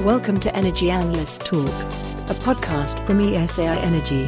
[0.00, 4.26] Welcome to Energy Analyst Talk, a podcast from ESAI Energy.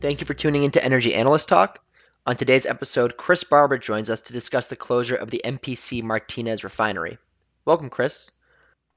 [0.00, 1.80] Thank you for tuning into Energy Analyst Talk.
[2.28, 6.62] On today's episode, Chris Barber joins us to discuss the closure of the MPC Martinez
[6.62, 7.18] refinery.
[7.64, 8.30] Welcome, Chris.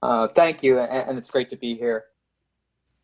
[0.03, 2.05] Uh, thank you, and it's great to be here.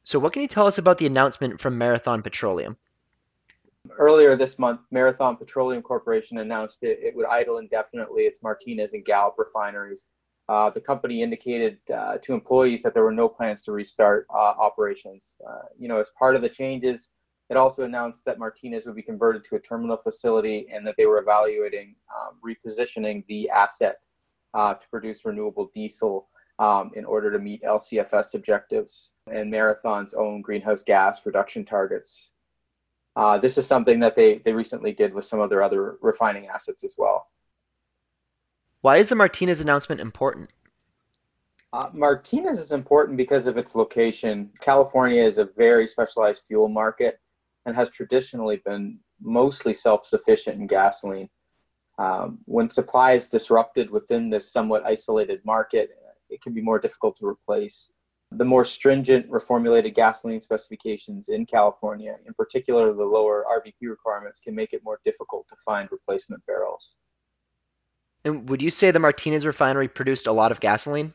[0.03, 2.77] So, what can you tell us about the announcement from Marathon Petroleum?
[3.97, 9.05] Earlier this month, Marathon Petroleum Corporation announced it, it would idle indefinitely its Martinez and
[9.05, 10.07] Gallup refineries.
[10.49, 14.37] Uh, the company indicated uh, to employees that there were no plans to restart uh,
[14.37, 15.35] operations.
[15.47, 17.09] Uh, you know, as part of the changes,
[17.49, 21.05] it also announced that Martinez would be converted to a terminal facility and that they
[21.05, 23.97] were evaluating um, repositioning the asset
[24.53, 26.27] uh, to produce renewable diesel
[26.59, 32.31] um, in order to meet LCFS objectives and Marathon's own greenhouse gas reduction targets.
[33.17, 36.45] Uh, this is something that they, they recently did with some of their other refining
[36.45, 37.25] assets as well.
[38.81, 40.51] Why is the Martinez announcement important?
[41.73, 44.51] Uh, Martinez is important because of its location.
[44.61, 47.19] California is a very specialized fuel market
[47.65, 51.27] and has traditionally been mostly self sufficient in gasoline.
[51.97, 55.89] Um, when supply is disrupted within this somewhat isolated market,
[56.29, 57.89] it can be more difficult to replace.
[58.31, 64.53] The more stringent reformulated gasoline specifications in California, in particular the lower RVP requirements, can
[64.53, 66.95] make it more difficult to find replacement barrels.
[68.25, 71.13] And would you say the Martinez refinery produced a lot of gasoline?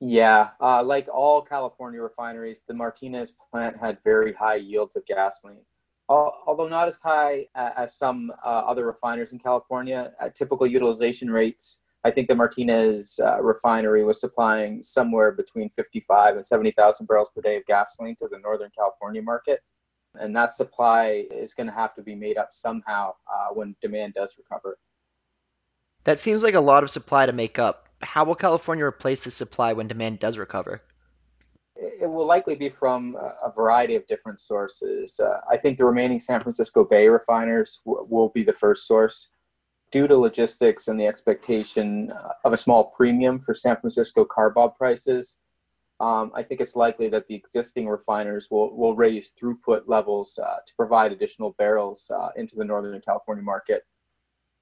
[0.00, 5.64] Yeah, uh, like all California refineries, the Martinez plant had very high yields of gasoline.
[6.08, 11.82] Although not as high as some uh, other refiners in California, at typical utilization rates,
[12.04, 17.40] I think the Martinez uh, refinery was supplying somewhere between 55 and 70,000 barrels per
[17.40, 19.60] day of gasoline to the Northern California market.
[20.14, 24.14] And that supply is going to have to be made up somehow uh, when demand
[24.14, 24.78] does recover.
[26.04, 29.34] That seems like a lot of supply to make up how will California replace this
[29.34, 30.82] supply when demand does recover?
[31.76, 35.18] It will likely be from a variety of different sources.
[35.18, 39.30] Uh, I think the remaining San Francisco Bay refiners w- will be the first source.
[39.90, 44.74] Due to logistics and the expectation uh, of a small premium for San Francisco CARBOB
[44.76, 45.38] prices,
[46.00, 50.56] um, I think it's likely that the existing refiners will, will raise throughput levels uh,
[50.66, 53.84] to provide additional barrels uh, into the Northern California market.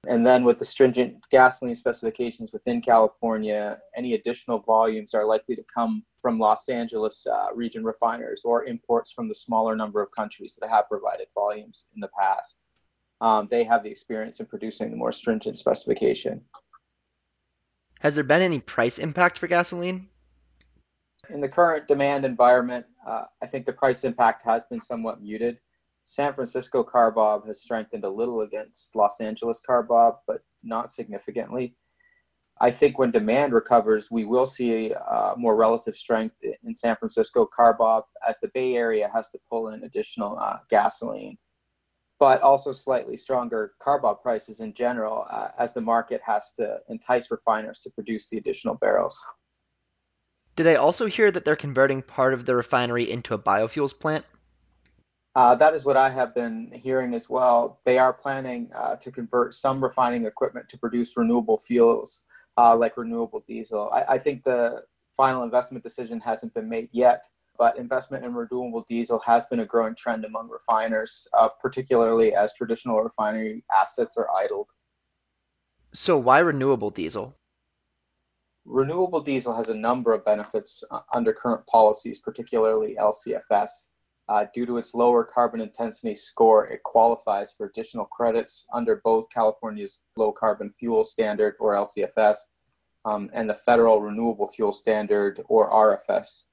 [0.05, 5.63] And then with the stringent gasoline specifications within California, any additional volumes are likely to
[5.73, 10.57] come from Los Angeles uh, region refiners or imports from the smaller number of countries
[10.59, 12.59] that have provided volumes in the past.
[13.23, 16.41] Um, they have the experience in producing the more stringent specification.
[18.01, 20.09] Has there been any price impact for gasoline?
[21.29, 25.59] In the current demand environment, uh, I think the price impact has been somewhat muted.
[26.03, 31.77] San Francisco CARBOB has strengthened a little against Los Angeles CARBOB, but not significantly.
[32.59, 37.49] I think when demand recovers, we will see uh, more relative strength in San Francisco
[37.57, 41.37] CARBOB as the Bay Area has to pull in additional uh, gasoline,
[42.19, 47.31] but also slightly stronger CARBOB prices in general uh, as the market has to entice
[47.31, 49.23] refiners to produce the additional barrels.
[50.55, 54.23] Did I also hear that they're converting part of the refinery into a biofuels plant?
[55.35, 57.79] Uh, that is what I have been hearing as well.
[57.85, 62.25] They are planning uh, to convert some refining equipment to produce renewable fuels
[62.57, 63.89] uh, like renewable diesel.
[63.91, 64.83] I, I, think the
[65.15, 67.25] final investment decision hasn't been made yet,
[67.57, 72.53] but investment in renewable diesel has been a growing trend among refiners, uh, particularly as
[72.53, 74.69] traditional refinery assets are idled.
[75.93, 77.37] So, why renewable diesel?
[78.65, 83.89] Renewable diesel has a number of benefits uh, under current policies, particularly LCFS.
[84.29, 89.29] Uh, due to its lower carbon intensity score, it qualifies for additional credits under both
[89.29, 92.37] California's Low Carbon Fuel Standard, or LCFS,
[93.03, 96.45] um, and the Federal Renewable Fuel Standard, or RFS.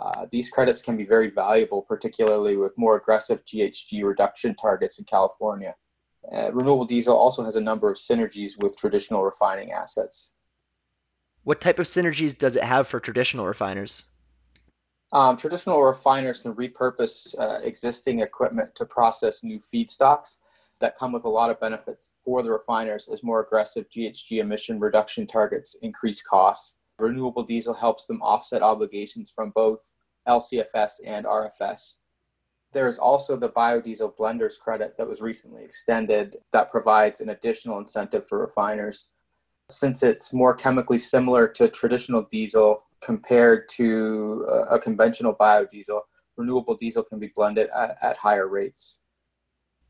[0.00, 5.04] Uh, these credits can be very valuable, particularly with more aggressive GHG reduction targets in
[5.04, 5.74] California.
[6.32, 10.34] Uh, renewable diesel also has a number of synergies with traditional refining assets.
[11.44, 14.04] What type of synergies does it have for traditional refiners?
[15.12, 20.36] Um, traditional refiners can repurpose uh, existing equipment to process new feedstocks
[20.80, 24.78] that come with a lot of benefits for the refiners as more aggressive GHG emission
[24.78, 26.79] reduction targets increase costs.
[27.00, 29.96] Renewable diesel helps them offset obligations from both
[30.28, 31.96] LCFS and RFS.
[32.72, 37.78] There is also the biodiesel blenders credit that was recently extended that provides an additional
[37.78, 39.10] incentive for refiners.
[39.68, 46.00] Since it's more chemically similar to traditional diesel, compared to a, a conventional biodiesel,
[46.36, 49.00] renewable diesel can be blended at, at higher rates.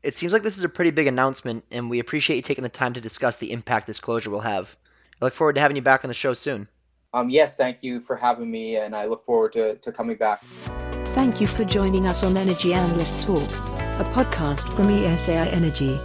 [0.03, 2.69] It seems like this is a pretty big announcement, and we appreciate you taking the
[2.69, 4.75] time to discuss the impact this closure will have.
[5.21, 6.67] I look forward to having you back on the show soon.
[7.13, 10.43] Um, yes, thank you for having me, and I look forward to, to coming back.
[11.13, 13.49] Thank you for joining us on Energy Analyst Talk,
[13.99, 15.99] a podcast from ESAI Energy.